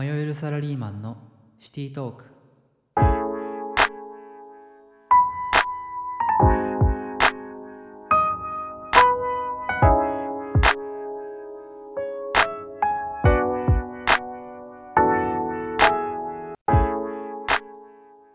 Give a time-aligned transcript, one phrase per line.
[0.00, 1.18] 迷えるサラリーマンの
[1.58, 2.24] シティトーク。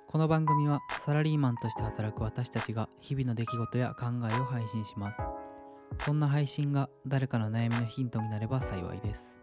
[0.05, 5.17] この番組はサラリーマンとして働く私たちが日々の出来事や考えを配信します。
[6.05, 9.34] そんな配信が誰かの悩みのヒントになれば幸いです。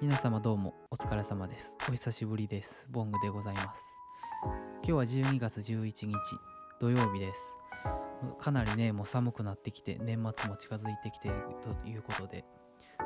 [0.00, 1.74] 皆様どうもお疲れ様です。
[1.86, 2.86] お久しぶりです。
[2.88, 3.82] ボングでございます。
[4.82, 6.16] 今日は12月11日
[6.80, 7.40] 土曜日です。
[8.38, 12.46] かなりねもう寒くなってきて年末も近づいてきているということで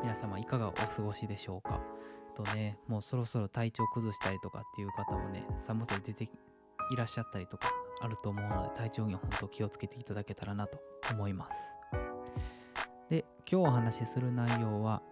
[0.05, 1.81] 皆様いかがお過ごしでしょうか。
[2.37, 6.31] とねもうそろそろ体調崩したりとかっていう方もね寒さで出て
[6.93, 10.79] いらっしゃったりとかあると思うので体調には本当気をつけていただけたらなと
[11.11, 11.59] 思います。
[13.11, 15.03] で今日お話しする内容は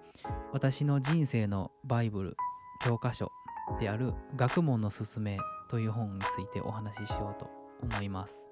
[0.53, 2.37] 私の人生のバイブル
[2.85, 3.33] 教科書
[3.81, 5.39] である「学問のすすめ」
[5.69, 7.51] という本についてお話ししようと
[7.83, 8.43] 思います。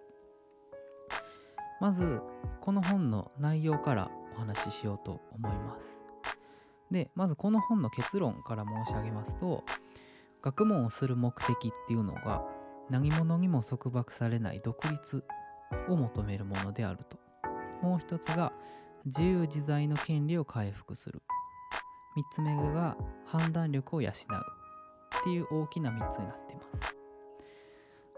[1.81, 2.21] まず
[2.61, 5.99] この本の内容からお話ししようと思います。
[6.91, 9.65] でまずこの本の結論から申し上げますと
[10.43, 12.45] 学問をする目的っていうのが
[12.89, 15.25] 何者にも束縛されない独立
[15.89, 17.19] を求めるものであると。
[17.83, 18.53] もう一つが
[19.05, 21.23] 自由自在の権利を回復する。
[22.17, 24.13] 3つ目が判断力を養う。
[25.21, 26.95] っていう大きな3つになっています。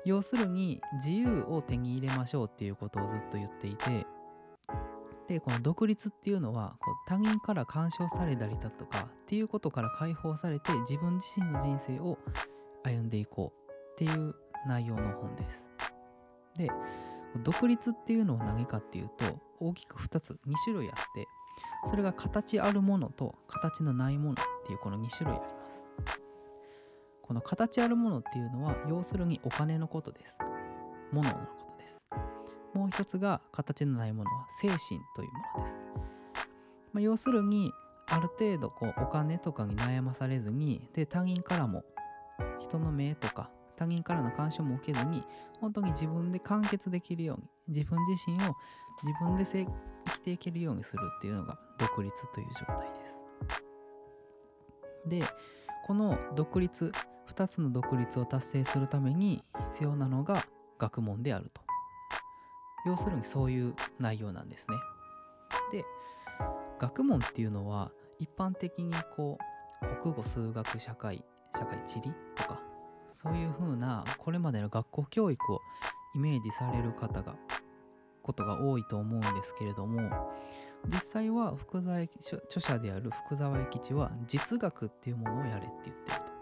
[0.04, 4.04] 要するに自由を手に入れましょうっていうことをずっと言っていて
[5.28, 12.18] でこの独立っていうのはこう他人から干渉されたりだとかっていうことから解放されて自分自身の人生を
[12.82, 14.34] 歩んでいこうっていう
[14.66, 15.62] 内容の本です。
[16.56, 16.68] で
[17.44, 21.28] 独立っていうのは何かっていうと大きく2つ2種類あって
[21.88, 24.34] それが形あるものと形のないものっ
[24.66, 25.84] ていうこの2種類あります。
[27.22, 30.36] この形あるものっていうのは要するにお金のことです。
[31.12, 31.96] 物のことです。
[32.74, 34.78] もう一つが形のないものは精神
[35.14, 35.74] というものです、
[36.92, 37.72] まあ、要するに
[38.06, 41.84] ある程度こうお金とかに悩まされずにで他人からも
[42.60, 45.22] 人の目とか他人からの干渉も受けずに
[45.60, 48.54] 本当に自分で完結できるように自分自身を
[49.02, 49.66] 自分で生
[50.12, 53.22] きていけるようにするっていうのが独立という状態です。
[55.06, 55.22] で
[55.84, 56.92] この独立
[57.34, 60.46] 2つの独立を達成するために必要なのが
[60.78, 61.62] 学問であると。
[62.84, 64.76] 要するにそういう内容なんですね。
[65.72, 65.84] で
[66.78, 69.38] 学問っていうのは一般的にこ
[69.82, 71.24] う国語数学社会
[71.56, 72.60] 社会地理とか
[73.12, 75.60] そういう風なこれまでの学校教育を
[76.14, 77.36] イメージされる方が
[78.22, 80.32] ことが多いと思うんですけれども
[80.88, 86.32] 実際は福沢著者である福沢諭吉は実学っていうものをやれって言ってると。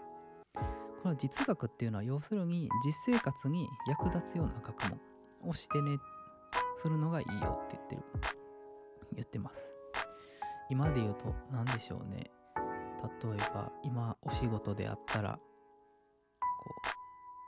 [1.03, 5.97] この実学っていうのは要するに実生活に役立つような学問をしてね
[6.81, 8.01] するのがいいよって言ってる。
[9.13, 9.57] 言ってます。
[10.69, 12.31] 今で言うと何でしょうね。
[13.23, 15.39] 例えば今お仕事であったら
[16.39, 16.47] こ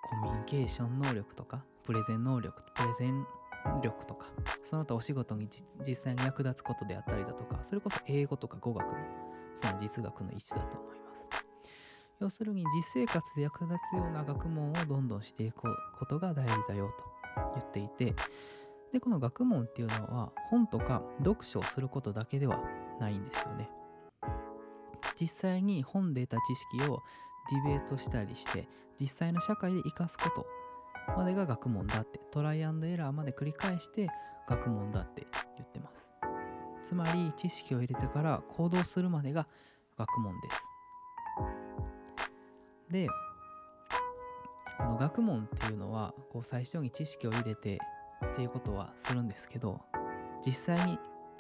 [0.06, 3.26] うコミュニケーション能力とかプレゼン能力プレゼン
[3.82, 4.28] 力とか
[4.64, 5.48] その他お仕事に
[5.88, 8.98] 実際に役立つことであったりだとかそれこそ英語とか語学も
[9.62, 11.04] その実学の一種だと思います。
[12.20, 15.62] 要するに実生活で役立つような学問をどんどんしていく
[15.98, 18.16] ことが大事だよと言っていて
[18.94, 22.60] でこの学問っていうのは本とか読書をすることだけでは
[23.00, 23.70] ないんですよね。
[25.20, 27.02] 実際に本で得た知識を
[27.66, 28.68] ディベートしたりして
[29.00, 30.46] 実際の社会で生かすこと
[31.16, 34.10] までが学問だってトライアンドエラーまで繰り返して
[34.48, 35.26] 学問だって
[35.58, 36.10] 言ってます。
[36.86, 39.48] つまり知識を入れてから行動するまでが
[39.98, 40.56] 学問です。
[42.92, 43.08] で
[44.78, 47.80] この学問っていうのはこう最初に知識を入れて
[48.34, 49.82] っていうことはするんですけど
[50.46, 51.00] 実際に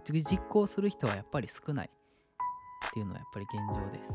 [0.09, 4.13] 実行する人はやっぱり少ないっていうのはやっぱり現状です。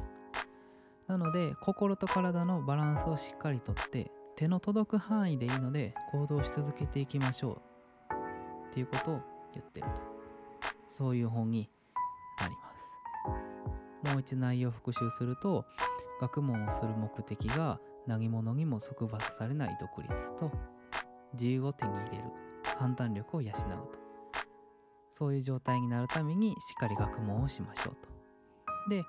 [1.07, 7.61] なので心と体のバランスをしっかりとって手の届く範囲でいいので行動し続けていきましょ
[8.11, 8.71] う。
[8.71, 9.21] っていうことを
[9.53, 10.03] 言ってると。
[10.89, 11.69] そういう本に
[12.41, 12.73] なりま
[14.05, 14.13] す。
[14.13, 15.65] もう一内容復習すると
[16.21, 20.09] 学問をする目的が何者にも束縛されない独立
[20.39, 20.53] と
[21.33, 22.23] 自由を手に入れる
[22.79, 23.53] 判断力を養う
[23.93, 23.99] と。
[25.11, 28.09] そういう状態になるためにしっかり学問をしましょうと。
[28.89, 29.03] で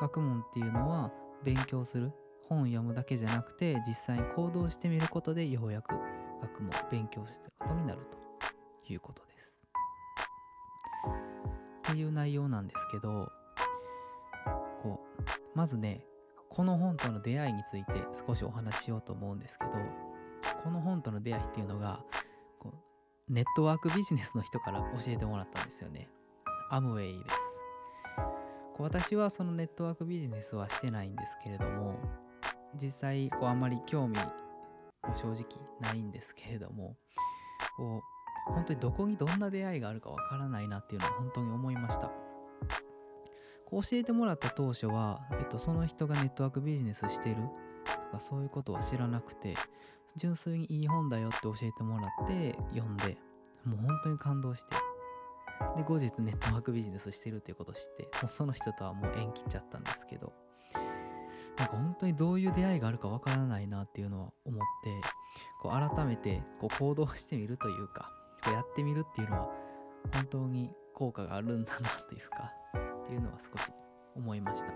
[0.00, 1.12] 学問っていうのは
[1.44, 2.10] 勉強する
[2.48, 5.94] 本を読むだけじゃなくて実際に行動してみることでようやく
[6.42, 8.00] 学問勉強したことになる
[8.86, 9.34] ということです。
[11.90, 13.28] っていう内容なんですけど
[14.82, 16.04] こうまずね
[16.48, 17.92] この本との出会いについて
[18.26, 19.72] 少しお話ししようと思うんですけど
[20.62, 22.00] この本との出会いっていうのが
[22.58, 22.72] こ
[23.28, 26.08] うネットワークビジネスの人から教えてもらったんですよね
[26.70, 27.36] アムウェイです
[28.74, 31.98] こう私はそのネットワークビジネスはしてないんですけれども
[32.80, 34.32] 実際こうあんまり興味も
[35.14, 35.44] 正直
[35.80, 36.96] ないんですけれども
[37.76, 38.02] こ
[38.48, 42.10] う本当にどこにどんな出会いがあるかわからないなっていうのは本当に思いました。
[43.64, 47.36] こう教えてもらった当初は、えっと、その人がネットワークビジネスしてる
[47.84, 49.54] とかそういうことは知らなくて
[50.16, 53.16] 純粋にいい本だよって教えてもらって読んで
[53.64, 54.76] もう本当に感動して
[55.76, 60.32] で後日ネットワークビジネスしてるっていうことを知ってもうその人とはもう縁切っちゃったんですけど
[61.56, 65.00] なんか本当にどういう出会いがあるかわからないなっていうのは思って
[65.62, 68.10] こう改めてこう行動してみるというか
[68.44, 69.48] こうやってみるっていうのは
[70.12, 72.52] 本当に効果があるんだなというか
[73.04, 73.68] っていうのは少し
[74.16, 74.68] 思いました。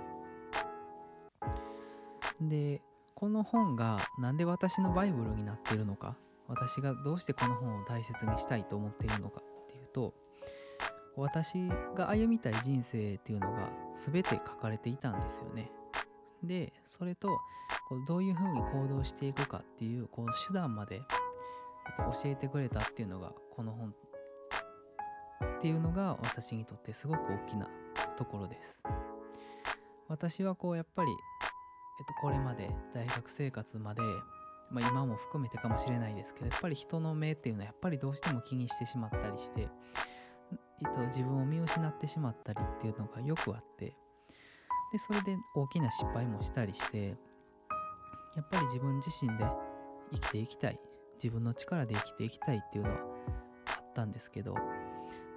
[2.40, 2.80] で
[3.14, 6.16] この本が何で私のバイブルになっているのか
[6.46, 10.14] 私がどうしてこの本を大切にしたいと思っているのかっていうと
[11.16, 13.68] 私が歩みたい人生っていうのが
[14.06, 15.70] 全て書かれていたんですよね。
[16.42, 17.28] でそれと
[17.88, 20.98] こうどういうふうに行動していくかっていうこう手段まで、え
[22.02, 23.94] っと、教えてくれたっていうのがこの本。
[25.58, 27.68] っていうのが私にとってすごく大きな
[28.16, 28.76] ところです。
[30.08, 34.02] 私はこうやっぱり、えっと、これまで大学生活まで、
[34.70, 43.94] まあ、今も含めてかもしれないですけどやっぱり人の目っていうのはやっぱりどうしても気にしてしまったりして、えっと、自分を見失ってしまったりっていうのがよくあって
[44.92, 47.16] でそれで大きな失敗もしたりして
[48.36, 49.44] やっぱり自分自身で
[50.12, 50.78] 生きていきたい
[51.22, 52.96] 自分の力で生きていきたいっていうのは
[53.66, 54.54] あったんですけど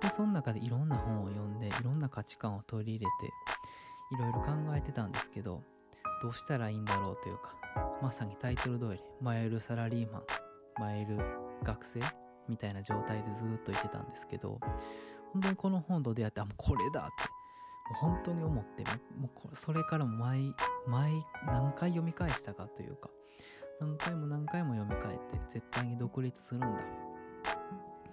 [0.02, 3.34] でその中でいろんな本を読んでいろんな価値観を取り入れて
[4.16, 5.62] いろいろ考えてたんですけど
[6.22, 7.56] どうしたらいいんだろうというか
[8.02, 10.24] まさにタイトル通り迷えるサラリーマン
[10.94, 11.18] 迷える
[11.64, 12.00] 学生
[12.48, 14.60] みたいな状態でずっといてたんですけど
[15.34, 17.31] 本当にこの本と出会ってあもうこれだって
[17.94, 18.84] 本当に思って
[19.18, 20.54] もうそれから毎
[20.88, 21.12] 毎
[21.48, 23.10] 何回読み返したかというか
[23.80, 26.68] 何回も何回も読み返って絶対に独立するんだ。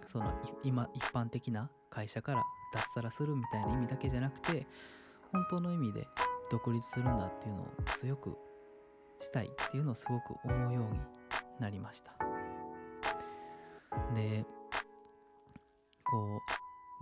[0.06, 0.32] その
[0.64, 2.42] 今一般的な会社から
[2.74, 4.66] 脱サラするみたいな意味だけじゃなくて
[5.32, 6.06] 本当の意味で
[6.50, 7.66] 独立するんだっていうのを
[7.98, 8.36] 強く
[9.20, 11.00] したいっていうのをすごく思うように
[11.60, 12.12] なりました。
[14.14, 14.44] で
[16.04, 16.40] こ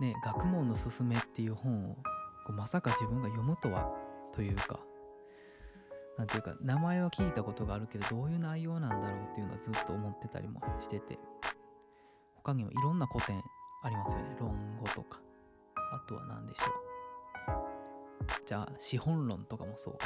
[0.01, 1.95] うね学問のすすめっていう本を
[2.47, 3.91] こうまさか自分が読むとは
[4.31, 4.79] というか
[6.17, 11.19] なんていうか名前は聞いたことがあるけどどういう内容なんだろうっていうのはずっと思ってたりもしてて
[12.35, 13.43] 他にもいろんな古典
[13.83, 14.35] ありますよね。
[14.39, 15.19] 論語とか。
[15.75, 16.67] あとは何でしょう。
[18.45, 19.97] じゃあ資本論とかもそう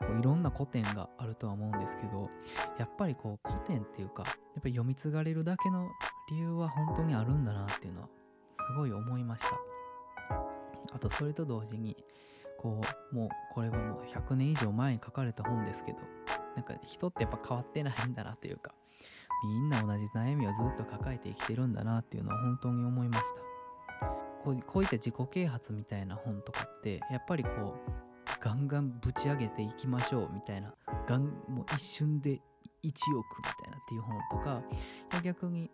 [0.00, 2.30] こういろんな古典があるとは思うんですけど
[2.78, 5.88] やっぱりこう古典っていうかやっぱり読み継がれるだけの
[6.30, 8.08] 理由は本当にあるんだなっていうのは
[8.72, 9.67] すごい思いました。
[10.92, 11.96] あとそれと同時に
[12.58, 12.80] こ
[13.12, 15.98] うもうこれはもう100年以上前に書かれた本ですけど
[16.56, 18.74] なんか人ってやっぱ変わってないんだなというか
[19.44, 23.48] みんな同じ悩みをずっと抱えて生きてるんだなっていうのは本当に思いました。
[24.44, 27.90] こうこういった自己啓発みたいな本とかってやっぱりこう
[28.40, 30.72] ガンガンぶち上げていきましょうみたいな
[31.06, 32.40] ガンもう一瞬で1億
[32.84, 32.92] み
[33.44, 34.62] たいなっていう本とか
[35.22, 35.70] 逆に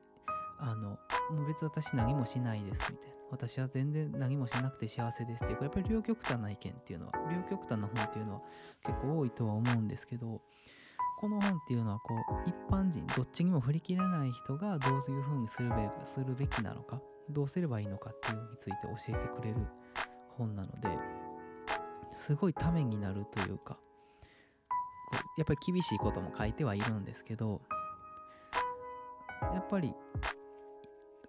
[0.65, 0.91] あの
[1.31, 3.15] もう別に私何もしないですみたいな。
[3.31, 8.41] 私は全然何もしなくて幸せですっていうやっぱり両極端な意見っていうのは両極端な本っていうのは
[8.85, 10.41] 結構多いとは思うんですけど
[11.21, 19.57] この本っていうのはこう一般人どっちにも振り切れない人がどういうふうにするべするべきなのかどうすればいいのかっていうについて教えてくれる
[20.37, 20.89] 本なので
[22.13, 23.75] すごいためになるというか
[25.11, 27.61] こうやっぱり厳しいことも書いてはいるんですけど
[29.53, 29.93] やっぱり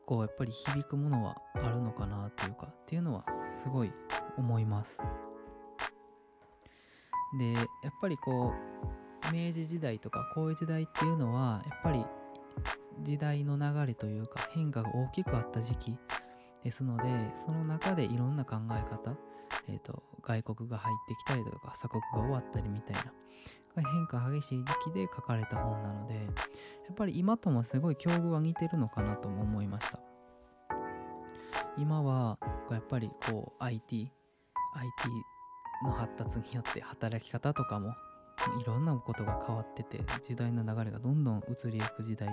[0.06, 3.26] こうやっぱり響くものはあるのかなというかっていうのは
[3.64, 3.92] すごい
[4.38, 4.98] 思います。
[7.38, 7.66] でやっ
[8.02, 8.54] ぱりこ
[9.32, 12.06] う明治時代とかこういう時代っていうのはやっぱり
[13.02, 15.98] 時代の流れというか変化が大きくあった時期
[16.64, 17.04] ですので
[17.46, 19.16] その中でいろんな考え方、
[19.68, 23.12] えーと、外国が入ってきたりとか鎖国が終わったりみたいな
[23.82, 26.22] 変化激しい時期で書かれた本なのでや
[26.91, 30.00] っぱり今ともすごい境遇は似てるのかなとも思いました
[31.77, 32.38] 今は
[32.72, 34.12] やっぱりこう IT
[34.75, 35.10] IT
[35.86, 37.94] の発達によって働き方とかも
[38.62, 42.29] いろんなことが変わってて時代の流れがどんどん移りゆく時代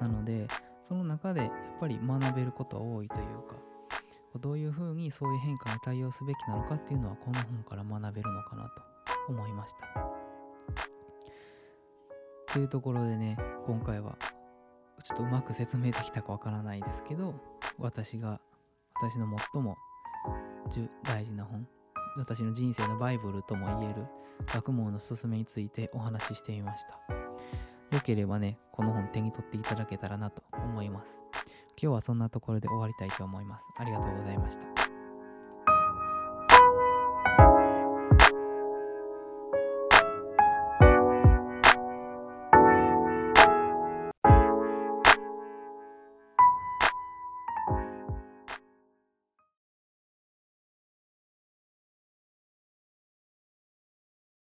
[0.00, 0.46] なので
[0.88, 1.50] その中でやっ
[1.80, 3.56] ぱり学べることは多いというか
[4.40, 8.82] どういうふうにそういう変化に対応すべきなのかっていうのはこの本から学べるのかなと
[9.28, 10.11] 思いました。
[12.52, 14.16] というところでね、今回は
[15.04, 17.34] ちょっとうまく説明できたかわからないですけど、
[17.78, 18.40] 私が、
[19.02, 19.76] 私の最も
[21.02, 21.66] 大事な本、
[22.16, 24.06] 私の人生のバイブルとも言える
[24.46, 27.96] 学問の勧めについてお話ししてみました。
[27.96, 31.18] よければね、この本手に取っていただけたらなと思います。
[31.80, 33.66] 今日はそんなところで終わりたいと思います。
[33.76, 34.71] ありがとうございました。